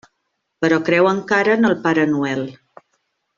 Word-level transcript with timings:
Però 0.65 0.79
creu 0.87 1.09
encara 1.09 1.53
en 1.57 1.69
el 1.69 1.77
Pare 1.85 2.07
Noel. 2.15 2.43